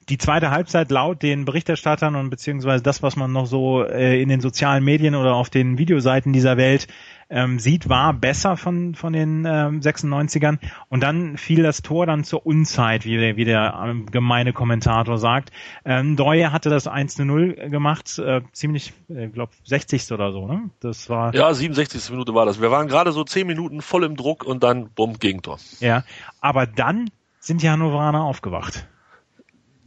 [0.09, 4.29] die zweite Halbzeit laut den Berichterstattern und beziehungsweise das, was man noch so äh, in
[4.29, 6.87] den sozialen Medien oder auf den Videoseiten dieser Welt
[7.29, 10.59] ähm, sieht, war besser von, von den ähm, 96ern.
[10.89, 15.19] Und dann fiel das Tor dann zur Unzeit, wie der, wie der ähm, gemeine Kommentator
[15.19, 15.51] sagt.
[15.85, 20.13] Ähm, Deuer hatte das 1 zu 0 gemacht, äh, ziemlich, ich äh, glaube, 60.
[20.13, 20.71] oder so, ne?
[20.79, 21.35] Das war.
[21.35, 22.11] Ja, 67.
[22.11, 22.61] Minute war das.
[22.61, 25.59] Wir waren gerade so 10 Minuten voll im Druck und dann, bumm, Gegentor.
[25.81, 26.05] Ja,
[26.41, 28.87] aber dann sind die Hannoveraner aufgewacht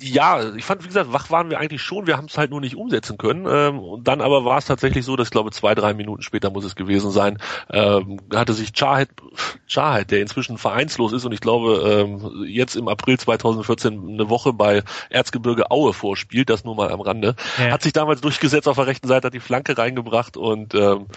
[0.02, 2.62] ja, ich fand, wie gesagt, wach waren wir eigentlich schon, wir haben es halt nur
[2.62, 3.46] nicht umsetzen können.
[3.50, 6.50] Ähm, und dann aber war es tatsächlich so, dass ich glaube, zwei, drei Minuten später
[6.50, 7.38] muss es gewesen sein,
[7.70, 9.10] ähm, hatte sich Chahed,
[9.68, 14.54] Chahed, der inzwischen vereinslos ist und ich glaube, ähm, jetzt im April 2014 eine Woche
[14.54, 17.72] bei Erzgebirge Aue vorspielt, das nur mal am Rande, ja.
[17.72, 21.08] hat sich damals durchgesetzt auf der rechten Seite, hat die Flanke reingebracht und ähm,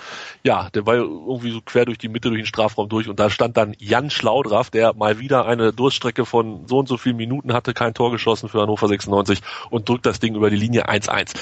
[0.43, 3.31] ja, der war irgendwie so quer durch die Mitte, durch den Strafraum durch und da
[3.31, 7.53] stand dann Jan Schlaudraff, der mal wieder eine Durststrecke von so und so vielen Minuten
[7.53, 11.35] hatte, kein Tor geschossen für Hannover 96 und drückt das Ding über die Linie 1-1.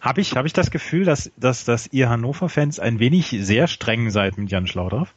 [0.00, 4.10] Habe ich, hab ich das Gefühl, dass, dass, dass ihr Hannover-Fans ein wenig sehr streng
[4.10, 5.14] seid mit Jan Schlaudraff?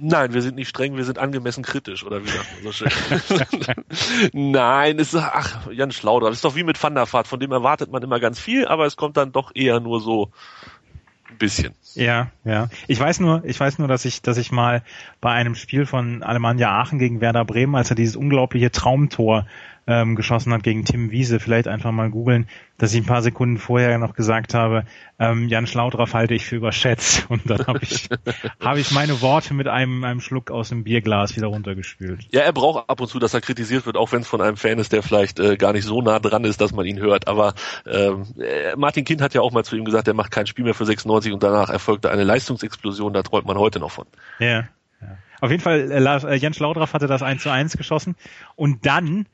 [0.00, 3.82] Nein, wir sind nicht streng, wir sind angemessen kritisch, oder wie sagt man so schön?
[4.52, 7.50] Nein, es ist, ach, Jan Schlaudraff, ist doch wie mit Van der Vaart, von dem
[7.50, 10.30] erwartet man immer ganz viel, aber es kommt dann doch eher nur so
[11.30, 11.74] ein bisschen.
[11.94, 12.68] Ja, ja.
[12.86, 14.84] Ich weiß nur, ich weiß nur, dass ich, dass ich mal
[15.20, 19.46] bei einem Spiel von Alemannia Aachen gegen Werder Bremen, als er dieses unglaubliche Traumtor
[19.88, 22.46] ähm, geschossen hat gegen Tim Wiese, vielleicht einfach mal googeln,
[22.76, 24.84] dass ich ein paar Sekunden vorher noch gesagt habe,
[25.18, 27.26] ähm, Jan Schlaudraff halte ich für überschätzt.
[27.30, 28.08] Und dann habe ich,
[28.60, 32.28] hab ich meine Worte mit einem, einem Schluck aus dem Bierglas wieder runtergespült.
[32.30, 34.58] Ja, er braucht ab und zu, dass er kritisiert wird, auch wenn es von einem
[34.58, 37.26] Fan ist, der vielleicht äh, gar nicht so nah dran ist, dass man ihn hört.
[37.26, 37.54] Aber
[37.86, 40.64] ähm, äh, Martin Kind hat ja auch mal zu ihm gesagt, er macht kein Spiel
[40.64, 44.04] mehr für 96 und danach erfolgte eine Leistungsexplosion, da träumt man heute noch von.
[44.38, 44.68] Ja.
[45.40, 48.16] Auf jeden Fall, äh, äh Jens Schlaudraff hatte das 1 zu 1 geschossen
[48.56, 49.26] und dann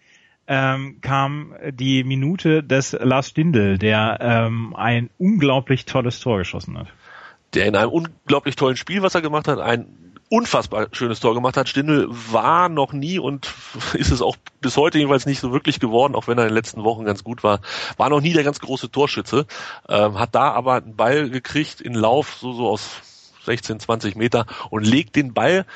[0.46, 6.88] ähm, kam die Minute des Lars Stindl, der ähm, ein unglaublich tolles Tor geschossen hat.
[7.54, 9.86] Der in einem unglaublich tollen Spiel, was er gemacht hat, ein
[10.28, 11.68] unfassbar schönes Tor gemacht hat.
[11.68, 13.52] Stindl war noch nie und
[13.94, 16.56] ist es auch bis heute jedenfalls nicht so wirklich geworden, auch wenn er in den
[16.56, 17.60] letzten Wochen ganz gut war.
[17.96, 19.46] War noch nie der ganz große Torschütze,
[19.88, 22.90] ähm, hat da aber einen Ball gekriegt in Lauf, so, so aus
[23.44, 25.66] 16, 20 Meter und legt den Ball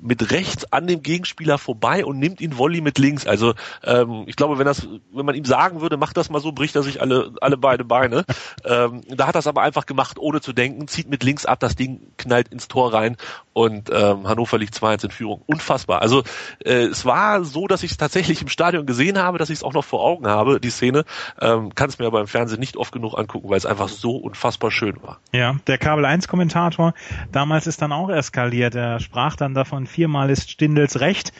[0.00, 3.26] mit rechts an dem Gegenspieler vorbei und nimmt ihn Volley mit links.
[3.26, 3.54] Also
[3.84, 6.76] ähm, ich glaube, wenn das, wenn man ihm sagen würde, mach das mal so, bricht
[6.76, 8.24] er sich alle alle beide Beine.
[8.64, 11.60] ähm, da hat er es aber einfach gemacht, ohne zu denken, zieht mit links ab,
[11.60, 13.16] das Ding knallt ins Tor rein
[13.52, 15.42] und ähm, Hannover liegt 2-1 in Führung.
[15.46, 16.02] Unfassbar.
[16.02, 16.22] Also
[16.64, 19.62] äh, es war so, dass ich es tatsächlich im Stadion gesehen habe, dass ich es
[19.62, 21.04] auch noch vor Augen habe, die Szene.
[21.40, 24.16] Ähm, Kann es mir aber im Fernsehen nicht oft genug angucken, weil es einfach so
[24.16, 25.20] unfassbar schön war.
[25.32, 26.92] Ja, der Kabel 1 Kommentator
[27.32, 28.74] damals ist dann auch eskaliert.
[28.74, 31.32] Er sprach dann davon viermal ist Stindels recht.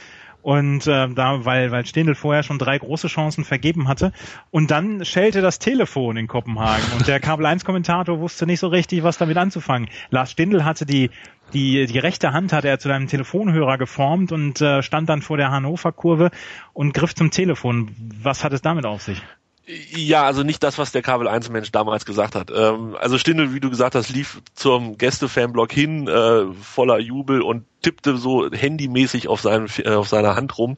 [0.47, 4.13] Und äh, da, weil, weil Stindl vorher schon drei große Chancen vergeben hatte.
[4.53, 6.85] Und dann schellte das Telefon in Kopenhagen.
[6.97, 9.89] Und der Kabel 1 Kommentator wusste nicht so richtig, was damit anzufangen.
[10.11, 11.11] Lars Stindl hatte die,
[11.53, 15.37] die, die rechte Hand hatte er zu einem Telefonhörer geformt und äh, stand dann vor
[15.37, 16.31] der Hannover-Kurve
[16.73, 17.91] und griff zum Telefon.
[18.23, 19.21] Was hat es damit auf sich?
[19.67, 22.53] Ja, also nicht das, was der Kabel 1 Mensch damals gesagt hat.
[22.55, 27.65] Ähm, also Stindl, wie du gesagt hast, lief zum Gäste-Fanblock hin, äh, voller Jubel und
[27.83, 30.77] tippte so handymäßig auf, seinem, äh, auf seiner Hand rum.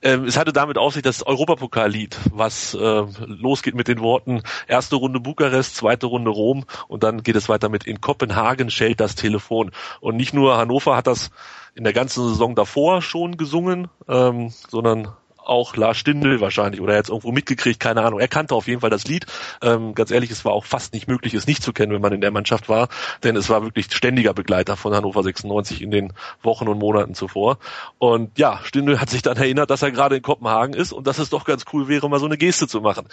[0.00, 4.96] Ähm, es hatte damit auf sich das Europapokallied, was äh, losgeht mit den Worten erste
[4.96, 9.16] Runde Bukarest, zweite Runde Rom und dann geht es weiter mit in Kopenhagen schellt das
[9.16, 9.70] Telefon.
[10.00, 11.30] Und nicht nur Hannover hat das
[11.74, 15.08] in der ganzen Saison davor schon gesungen, ähm, sondern
[15.46, 18.20] auch Lars Stindl wahrscheinlich oder er hat es irgendwo mitgekriegt, keine Ahnung.
[18.20, 19.26] Er kannte auf jeden Fall das Lied.
[19.62, 22.12] Ähm, ganz ehrlich, es war auch fast nicht möglich, es nicht zu kennen, wenn man
[22.12, 22.88] in der Mannschaft war,
[23.22, 27.58] denn es war wirklich ständiger Begleiter von Hannover 96 in den Wochen und Monaten zuvor.
[27.98, 31.18] Und ja, Stindl hat sich dann erinnert, dass er gerade in Kopenhagen ist und dass
[31.18, 33.06] es doch ganz cool wäre, mal so eine Geste zu machen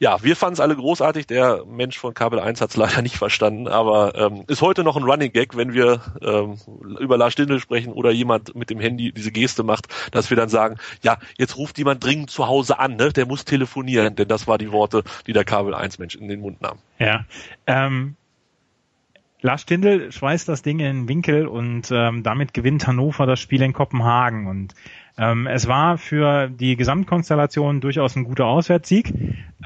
[0.00, 1.26] ja, wir fanden es alle großartig.
[1.26, 4.96] Der Mensch von Kabel 1 hat es leider nicht verstanden, aber ähm, ist heute noch
[4.96, 6.56] ein Running Gag, wenn wir ähm,
[7.00, 10.48] über Lars Stindl sprechen oder jemand mit dem Handy diese Geste macht, dass wir dann
[10.48, 13.12] sagen, ja, jetzt ruft jemand dringend zu Hause an, ne?
[13.12, 16.40] der muss telefonieren, denn das war die Worte, die der Kabel 1 Mensch in den
[16.40, 16.78] Mund nahm.
[16.98, 17.24] Ja,
[17.66, 18.14] ähm,
[19.40, 23.62] Lars Stindl schweißt das Ding in den Winkel und ähm, damit gewinnt Hannover das Spiel
[23.62, 24.74] in Kopenhagen und
[25.18, 29.12] ähm, es war für die Gesamtkonstellation durchaus ein guter Auswärtssieg,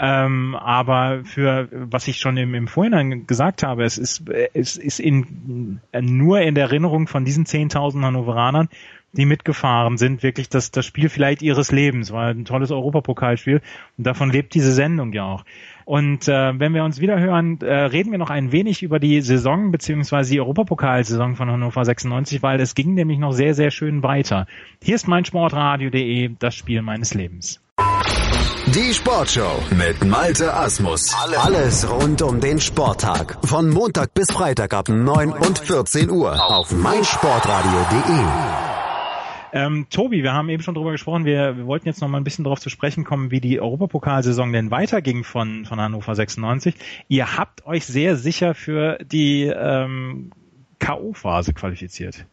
[0.01, 4.99] ähm, aber für was ich schon im, im Vorhinein gesagt habe, es ist, es ist
[4.99, 8.69] in, nur in der Erinnerung von diesen 10.000 Hannoveranern,
[9.12, 13.61] die mitgefahren sind, wirklich das, das Spiel vielleicht ihres Lebens, war ein tolles Europapokalspiel.
[13.99, 15.45] Und davon lebt diese Sendung ja auch.
[15.85, 19.21] Und äh, wenn wir uns wieder hören, äh, reden wir noch ein wenig über die
[19.21, 24.03] Saison beziehungsweise die Europapokalsaison von Hannover 96, weil es ging nämlich noch sehr, sehr schön
[24.03, 24.47] weiter.
[24.83, 27.61] Hier ist mein Sportradio.de, das Spiel meines Lebens.
[28.66, 31.14] Die Sportshow mit Malte Asmus.
[31.37, 33.38] Alles rund um den Sporttag.
[33.45, 38.72] Von Montag bis Freitag ab 9 und 14 Uhr auf meinsportradio.de.
[39.53, 42.25] Ähm, Tobi, wir haben eben schon drüber gesprochen, wir, wir wollten jetzt noch mal ein
[42.25, 46.75] bisschen darauf zu sprechen kommen, wie die Europapokalsaison denn weiterging von, von Hannover 96.
[47.09, 50.33] Ihr habt euch sehr sicher für die ähm,
[50.79, 52.27] K.O.-Phase qualifiziert.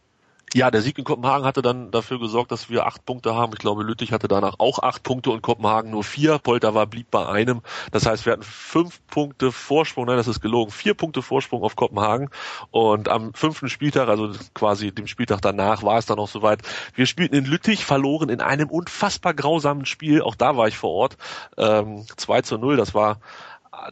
[0.52, 3.52] Ja, der Sieg in Kopenhagen hatte dann dafür gesorgt, dass wir acht Punkte haben.
[3.52, 6.38] Ich glaube, Lüttich hatte danach auch acht Punkte und Kopenhagen nur vier.
[6.40, 7.62] Polter war blieb bei einem.
[7.92, 10.06] Das heißt, wir hatten fünf Punkte Vorsprung.
[10.06, 10.72] Nein, das ist gelogen.
[10.72, 12.30] Vier Punkte Vorsprung auf Kopenhagen.
[12.72, 16.62] Und am fünften Spieltag, also quasi dem Spieltag danach, war es dann auch soweit.
[16.96, 20.20] Wir spielten in Lüttich, verloren in einem unfassbar grausamen Spiel.
[20.20, 21.16] Auch da war ich vor Ort.
[21.58, 22.76] Ähm, 2 zu 0.
[22.76, 23.20] Das war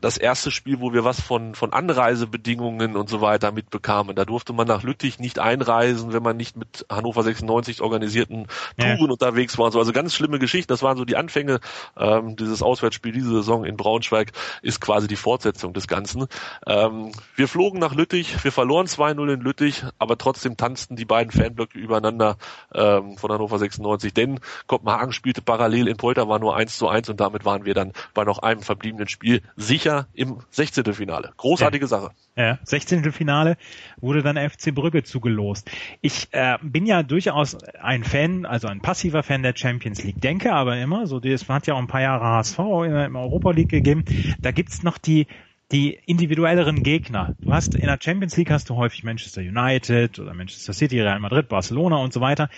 [0.01, 4.17] das erste Spiel, wo wir was von, von Anreisebedingungen und so weiter mitbekamen.
[4.17, 8.99] Da durfte man nach Lüttich nicht einreisen, wenn man nicht mit Hannover 96 organisierten Touren
[8.99, 9.07] ja.
[9.07, 9.71] unterwegs war.
[9.71, 9.79] So.
[9.79, 10.73] Also ganz schlimme Geschichte.
[10.73, 11.61] Das waren so die Anfänge.
[11.97, 16.27] Ähm, dieses Auswärtsspiel diese Saison in Braunschweig ist quasi die Fortsetzung des Ganzen.
[16.67, 21.31] Ähm, wir flogen nach Lüttich, wir verloren 2-0 in Lüttich, aber trotzdem tanzten die beiden
[21.31, 22.37] Fanblöcke übereinander
[22.75, 27.09] ähm, von Hannover 96, denn Kopenhagen spielte parallel in Polter, war nur 1 zu 1
[27.09, 30.93] und damit waren wir dann bei noch einem verbliebenen Spiel sicher im 16.
[30.95, 31.33] Finale.
[31.37, 31.89] Großartige ja.
[31.89, 32.11] Sache.
[32.37, 33.13] Ja, 16.
[33.13, 33.57] Finale
[34.01, 35.71] wurde dann FC Brügge zugelost.
[36.01, 40.21] Ich äh, bin ja durchaus ein Fan, also ein passiver Fan der Champions League.
[40.21, 43.53] Denke aber immer, so das hat ja auch ein paar Jahre HSV in der Europa
[43.53, 44.05] League gegeben.
[44.43, 45.27] Da gibt's noch die
[45.71, 47.35] die individuelleren Gegner.
[47.43, 51.21] Du hast in der Champions League hast du häufig Manchester United oder Manchester City, Real
[51.21, 52.49] Madrid, Barcelona und so weiter.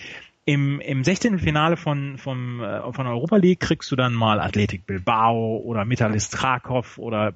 [0.51, 1.39] Im, im 16.
[1.39, 6.35] Finale von, von, äh, von Europa League kriegst du dann mal Athletik Bilbao oder Metalist
[6.35, 7.35] Krakow oder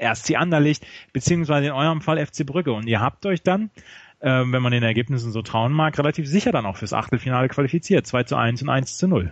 [0.00, 2.72] RSC Anderlicht, beziehungsweise in eurem Fall FC Brügge.
[2.72, 3.68] Und ihr habt euch dann,
[4.20, 8.06] äh, wenn man den Ergebnissen so trauen mag, relativ sicher dann auch fürs Achtelfinale qualifiziert.
[8.06, 9.30] 2 zu 1 und 1 zu 0.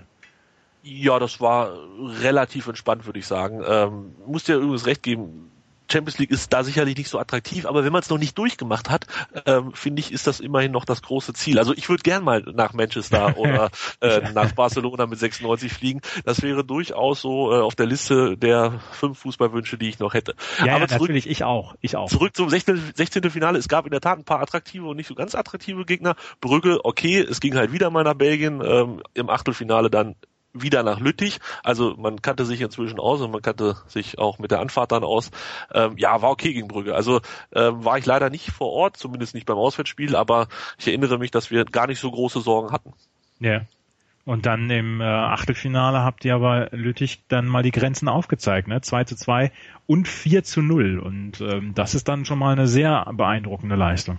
[0.82, 1.72] Ja, das war
[2.20, 3.62] relativ entspannt, würde ich sagen.
[3.66, 5.50] Ähm, muss dir übrigens recht geben,
[5.90, 8.90] Champions League ist da sicherlich nicht so attraktiv, aber wenn man es noch nicht durchgemacht
[8.90, 9.06] hat,
[9.46, 11.58] ähm, finde ich, ist das immerhin noch das große Ziel.
[11.58, 16.00] Also ich würde gern mal nach Manchester oder äh, nach Barcelona mit 96 fliegen.
[16.24, 20.34] Das wäre durchaus so äh, auf der Liste der fünf Fußballwünsche, die ich noch hätte.
[20.58, 21.74] Ja, aber ja zurück, natürlich, ich auch.
[21.80, 22.08] Ich auch.
[22.08, 22.92] Zurück zum 16.
[22.94, 23.30] 16.
[23.30, 23.58] Finale.
[23.58, 26.16] Es gab in der Tat ein paar attraktive und nicht so ganz attraktive Gegner.
[26.40, 28.62] Brügge, okay, es ging halt wieder mal nach Belgien.
[28.64, 30.16] Ähm, Im Achtelfinale dann
[30.52, 31.40] wieder nach Lüttich.
[31.62, 35.04] Also man kannte sich inzwischen aus und man kannte sich auch mit der Anfahrt dann
[35.04, 35.30] aus.
[35.72, 36.94] Ähm, ja, war okay gegen Brügge.
[36.94, 37.20] Also
[37.54, 41.30] ähm, war ich leider nicht vor Ort, zumindest nicht beim Auswärtsspiel, aber ich erinnere mich,
[41.30, 42.92] dass wir gar nicht so große Sorgen hatten.
[43.38, 43.62] Ja.
[44.26, 48.80] Und dann im äh, Achtelfinale habt ihr aber Lüttich dann mal die Grenzen aufgezeigt, ne?
[48.80, 49.50] 2 zu 2
[49.86, 50.98] und 4 zu 0.
[50.98, 54.18] Und ähm, das ist dann schon mal eine sehr beeindruckende Leistung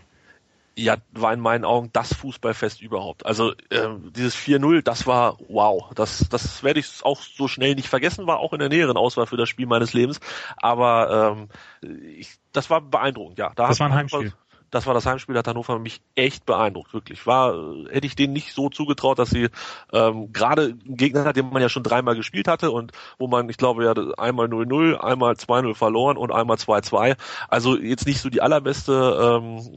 [0.81, 3.25] ja, war in meinen Augen das Fußballfest überhaupt.
[3.25, 5.91] Also äh, dieses 4-0, das war wow.
[5.95, 9.27] Das, das werde ich auch so schnell nicht vergessen, war auch in der näheren Auswahl
[9.27, 10.19] für das Spiel meines Lebens.
[10.57, 11.47] Aber
[11.81, 13.51] ähm, ich, das war beeindruckend, ja.
[13.55, 14.33] Da das war ein Heimspiel.
[14.71, 17.27] Das war das Heimspiel, hat Hannover mich echt beeindruckt, wirklich.
[17.27, 17.53] War,
[17.89, 19.49] hätte ich denen nicht so zugetraut, dass sie
[19.91, 23.49] ähm, gerade einen Gegner hat, den man ja schon dreimal gespielt hatte und wo man,
[23.49, 27.17] ich glaube, ja einmal 0-0, einmal 2-0 verloren und einmal 2-2.
[27.49, 29.75] Also jetzt nicht so die allerbeste ähm,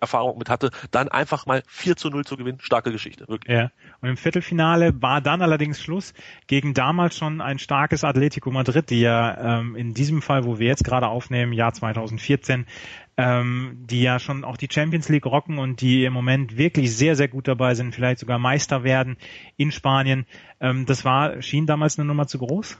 [0.00, 2.58] Erfahrung mit hatte, dann einfach mal 4 zu 0 zu gewinnen.
[2.60, 3.54] Starke Geschichte, wirklich.
[3.54, 3.70] Ja.
[4.00, 6.14] Und im Viertelfinale war dann allerdings Schluss
[6.46, 10.66] gegen damals schon ein starkes Atletico Madrid, die ja ähm, in diesem Fall, wo wir
[10.66, 12.66] jetzt gerade aufnehmen, Jahr 2014,
[13.16, 17.16] ähm, die ja schon auch die Champions League rocken und die im Moment wirklich sehr,
[17.16, 19.16] sehr gut dabei sind, vielleicht sogar Meister werden
[19.56, 20.26] in Spanien.
[20.60, 22.78] Ähm, das war, schien damals eine Nummer zu groß?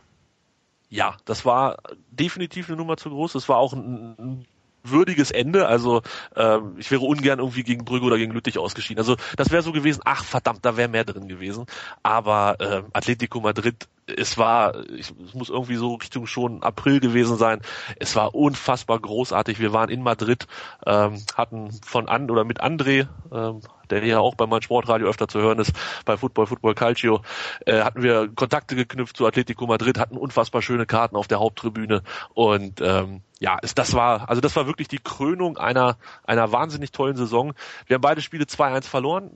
[0.91, 1.79] Ja, das war
[2.11, 3.35] definitiv eine Nummer zu groß.
[3.35, 4.47] Es war auch ein, ein
[4.83, 5.67] würdiges Ende.
[5.67, 6.03] Also
[6.37, 8.99] ähm, ich wäre ungern irgendwie gegen Brügge oder gegen Lüttich ausgeschieden.
[8.99, 11.67] Also das wäre so gewesen, ach verdammt, da wäre mehr drin gewesen.
[12.03, 17.61] Aber ähm, Atletico Madrid, es war, es muss irgendwie so Richtung schon April gewesen sein.
[17.99, 19.61] Es war unfassbar großartig.
[19.61, 20.47] Wir waren in Madrid,
[20.87, 25.29] ähm, hatten von an oder mit André, ähm, der ja auch bei meinem Sportradio öfter
[25.29, 25.73] zu hören ist,
[26.05, 27.23] bei Football, Football Calcio,
[27.67, 32.03] äh, hatten wir Kontakte geknüpft zu Atletico Madrid, hatten unfassbar schöne Karten auf der Haupttribüne
[32.35, 36.91] und ähm, ja, es, das war, also das war wirklich die Krönung einer, einer wahnsinnig
[36.93, 37.55] tollen Saison.
[37.87, 39.31] Wir haben beide Spiele 2-1 verloren.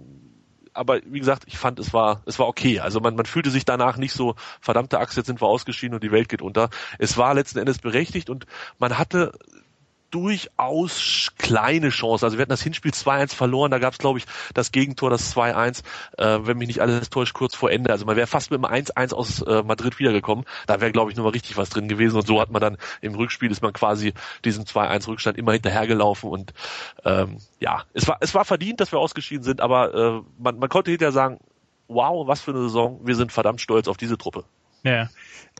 [0.75, 2.81] Aber wie gesagt, ich fand, es war, es war okay.
[2.81, 6.03] Also man, man fühlte sich danach nicht so, verdammte Axt, jetzt sind wir ausgeschieden und
[6.03, 6.71] die Welt geht unter.
[6.99, 8.47] Es war letzten Endes berechtigt und
[8.79, 9.33] man hatte
[10.13, 12.25] durchaus kleine Chance.
[12.25, 15.35] Also wir hatten das Hinspiel 2-1 verloren, da gab es, glaube ich, das Gegentor, das
[15.35, 15.83] 2-1,
[16.19, 17.91] äh, wenn mich nicht alles täuscht, kurz vor Ende.
[17.91, 20.45] Also man wäre fast mit einem 1-1 aus äh, Madrid wiedergekommen.
[20.67, 22.17] Da wäre, glaube ich, nochmal richtig was drin gewesen.
[22.17, 24.13] Und so hat man dann im Rückspiel, ist man quasi
[24.45, 26.31] diesen 2-1-Rückstand immer hinterhergelaufen.
[26.31, 26.53] Und
[27.05, 30.69] ähm, ja, es war, es war verdient, dass wir ausgeschieden sind, aber äh, man, man
[30.69, 31.39] konnte hinterher sagen,
[31.89, 34.45] wow, was für eine Saison, wir sind verdammt stolz auf diese Truppe.
[34.85, 35.09] Ja.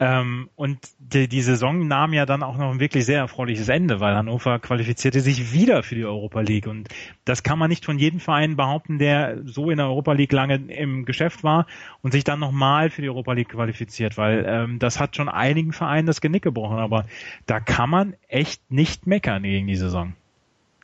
[0.01, 4.01] Ähm, und die, die Saison nahm ja dann auch noch ein wirklich sehr erfreuliches Ende,
[4.01, 6.67] weil Hannover qualifizierte sich wieder für die Europa League.
[6.67, 6.89] Und
[7.25, 10.57] das kann man nicht von jedem Verein behaupten, der so in der Europa League lange
[10.57, 11.67] im Geschäft war
[12.01, 15.73] und sich dann nochmal für die Europa League qualifiziert, weil ähm, das hat schon einigen
[15.73, 16.79] Vereinen das Genick gebrochen.
[16.79, 17.05] Aber
[17.47, 20.15] da kann man echt nicht meckern gegen die Saison.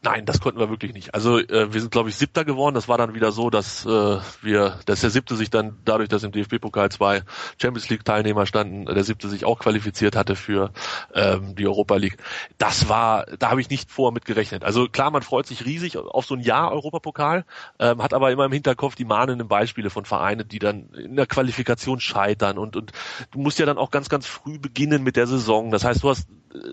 [0.03, 1.15] Nein, das konnten wir wirklich nicht.
[1.15, 2.75] Also äh, wir sind, glaube ich, Siebter geworden.
[2.75, 6.23] Das war dann wieder so, dass äh, wir, dass der Siebte sich dann dadurch, dass
[6.23, 7.23] im DFB-Pokal zwei
[7.61, 10.73] Champions League-Teilnehmer standen, der Siebte sich auch qualifiziert hatte für
[11.15, 12.17] ähm, die Europa League.
[12.59, 14.65] Das war, da habe ich nicht vor mit gerechnet.
[14.65, 17.45] Also klar, man freut sich riesig auf so ein Jahr Europapokal,
[17.79, 21.27] ähm, hat aber immer im Hinterkopf die mahnenden Beispiele von Vereinen, die dann in der
[21.27, 22.93] Qualifikation scheitern und und
[23.33, 25.71] du musst ja dann auch ganz, ganz früh beginnen mit der Saison.
[25.71, 26.29] Das heißt, du hast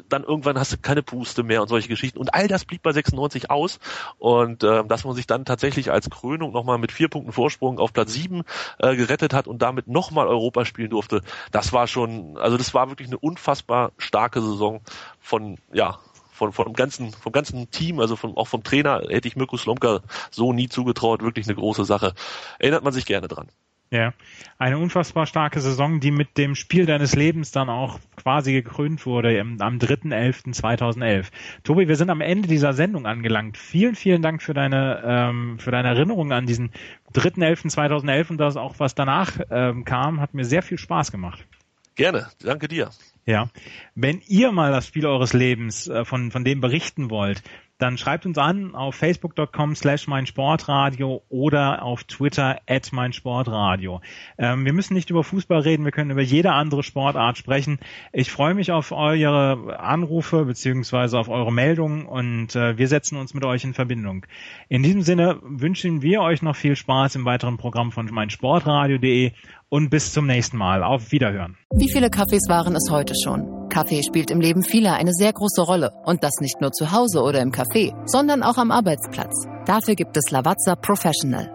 [0.07, 2.19] dann irgendwann hast du keine Puste mehr und solche Geschichten.
[2.19, 3.14] Und all das blieb bei 96
[3.49, 3.80] aus.
[4.17, 7.93] Und äh, dass man sich dann tatsächlich als Krönung nochmal mit vier Punkten Vorsprung auf
[7.93, 8.43] Platz sieben
[8.80, 12.89] äh, gerettet hat und damit nochmal Europa spielen durfte, das war schon, also das war
[12.89, 14.82] wirklich eine unfassbar starke Saison
[15.19, 15.99] von, ja,
[16.32, 19.58] von, von dem ganzen, vom ganzen Team, also von, auch vom Trainer, hätte ich Mirko
[19.58, 20.01] Slomka
[20.32, 22.13] so nie zugetraut, wirklich eine große Sache.
[22.60, 23.47] Erinnert man sich gerne dran.
[23.91, 24.13] Ja,
[24.57, 29.39] eine unfassbar starke Saison, die mit dem Spiel deines Lebens dann auch quasi gekrönt wurde
[29.39, 31.27] am 3.11.2011.
[31.63, 33.57] Tobi, wir sind am Ende dieser Sendung angelangt.
[33.57, 36.71] Vielen, vielen Dank für deine, ähm, für deine Erinnerung an diesen
[37.13, 41.45] 3.11.2011 und das auch, was danach ähm, kam, hat mir sehr viel Spaß gemacht.
[41.95, 42.89] Gerne, danke dir.
[43.25, 43.49] Ja,
[43.95, 47.41] wenn ihr mal das Spiel eures Lebens äh, von, von dem berichten wollt,
[47.77, 54.01] dann schreibt uns an auf facebook.com slash meinsportradio oder auf Twitter at meinsportradio.
[54.38, 57.79] Ähm, wir müssen nicht über Fußball reden, wir können über jede andere Sportart sprechen.
[58.13, 63.33] Ich freue mich auf eure Anrufe beziehungsweise auf eure Meldungen und äh, wir setzen uns
[63.33, 64.25] mit euch in Verbindung.
[64.69, 69.33] In diesem Sinne wünschen wir euch noch viel Spaß im weiteren Programm von meinsportradio.de
[69.69, 70.84] und bis zum nächsten Mal.
[70.84, 71.58] Auf Wiederhören.
[71.73, 73.69] Wie viele Kaffees waren es heute schon?
[73.69, 75.91] Kaffee spielt im Leben vieler eine sehr große Rolle.
[76.06, 79.34] Und das nicht nur zu Hause oder im Café, sondern auch am Arbeitsplatz.
[79.66, 81.55] Dafür gibt es Lavazza Professional.